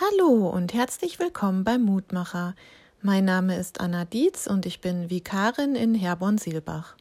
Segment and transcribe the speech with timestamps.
[0.00, 2.56] Hallo und herzlich willkommen beim Mutmacher.
[3.00, 6.96] Mein Name ist Anna Dietz und ich bin Vikarin in Herborn-Silbach.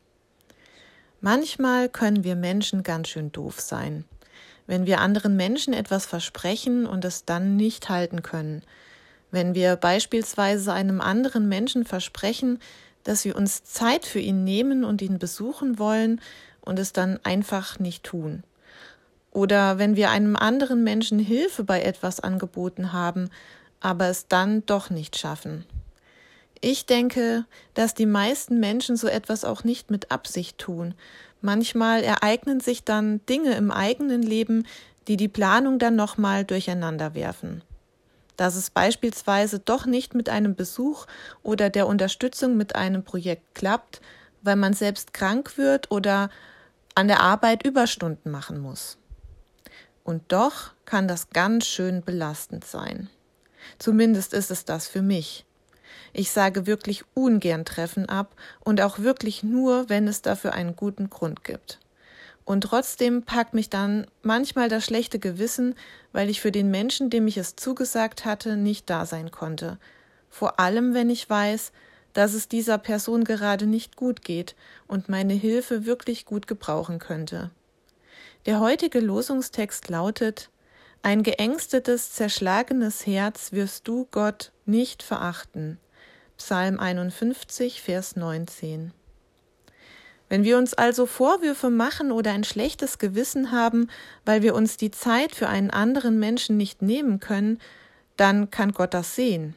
[1.20, 4.06] Manchmal können wir Menschen ganz schön doof sein.
[4.68, 8.62] Wenn wir anderen Menschen etwas versprechen und es dann nicht halten können.
[9.32, 12.60] Wenn wir beispielsweise einem anderen Menschen versprechen,
[13.06, 16.22] dass wir uns Zeit für ihn nehmen und ihn besuchen wollen
[16.62, 18.44] und es dann einfach nicht tun.
[19.34, 23.30] Oder wenn wir einem anderen Menschen Hilfe bei etwas angeboten haben,
[23.80, 25.66] aber es dann doch nicht schaffen.
[26.62, 30.94] Ich denke, dass die meisten Menschen so etwas auch nicht mit Absicht tun.
[31.42, 34.66] Manchmal ereignen sich dann Dinge im eigenen Leben,
[35.08, 37.64] die die Planung dann nochmal durcheinander werfen.
[38.38, 41.08] Dass es beispielsweise doch nicht mit einem Besuch
[41.42, 44.00] oder der Unterstützung mit einem Projekt klappt,
[44.44, 46.30] weil man selbst krank wird oder
[46.96, 48.98] an der Arbeit Überstunden machen muss.
[50.04, 53.10] Und doch kann das ganz schön belastend sein.
[53.80, 55.46] Zumindest ist es das für mich.
[56.12, 61.10] Ich sage wirklich ungern Treffen ab und auch wirklich nur, wenn es dafür einen guten
[61.10, 61.80] Grund gibt.
[62.46, 65.76] Und trotzdem packt mich dann manchmal das schlechte Gewissen,
[66.12, 69.80] weil ich für den Menschen, dem ich es zugesagt hatte, nicht da sein konnte.
[70.30, 71.72] Vor allem, wenn ich weiß,
[72.12, 74.56] dass es dieser Person gerade nicht gut geht
[74.88, 77.50] und meine Hilfe wirklich gut gebrauchen könnte.
[78.46, 80.50] Der heutige Losungstext lautet
[81.02, 85.80] Ein geängstetes, zerschlagenes Herz wirst du, Gott, nicht verachten.
[86.38, 88.92] Psalm 51, Vers 19.
[90.28, 93.88] Wenn wir uns also Vorwürfe machen oder ein schlechtes Gewissen haben,
[94.26, 97.62] weil wir uns die Zeit für einen anderen Menschen nicht nehmen können,
[98.18, 99.56] dann kann Gott das sehen.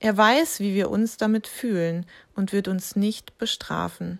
[0.00, 4.18] Er weiß, wie wir uns damit fühlen und wird uns nicht bestrafen.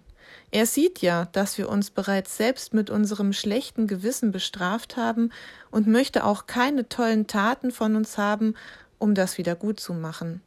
[0.50, 5.30] Er sieht ja, dass wir uns bereits selbst mit unserem schlechten Gewissen bestraft haben
[5.70, 8.54] und möchte auch keine tollen Taten von uns haben,
[8.98, 10.42] um das wieder gut zu machen.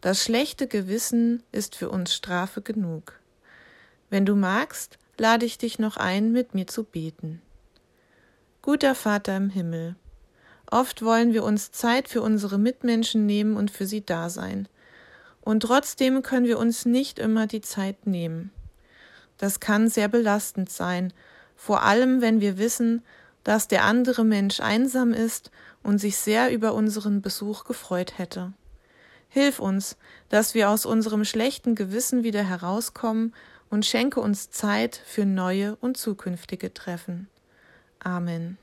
[0.00, 3.20] Das schlechte Gewissen ist für uns Strafe genug.
[4.10, 7.40] Wenn du magst, lade ich dich noch ein, mit mir zu beten.
[8.60, 9.96] Guter Vater im Himmel,
[10.70, 14.68] oft wollen wir uns Zeit für unsere Mitmenschen nehmen und für sie da sein.
[15.40, 18.52] Und trotzdem können wir uns nicht immer die Zeit nehmen.
[19.42, 21.12] Das kann sehr belastend sein,
[21.56, 23.02] vor allem wenn wir wissen,
[23.42, 25.50] dass der andere Mensch einsam ist
[25.82, 28.52] und sich sehr über unseren Besuch gefreut hätte.
[29.28, 29.96] Hilf uns,
[30.28, 33.34] dass wir aus unserem schlechten Gewissen wieder herauskommen
[33.68, 37.26] und schenke uns Zeit für neue und zukünftige Treffen.
[37.98, 38.58] Amen.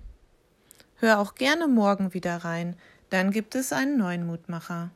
[0.96, 2.78] Hör auch gerne morgen wieder rein,
[3.10, 4.92] dann gibt es einen neuen Mutmacher.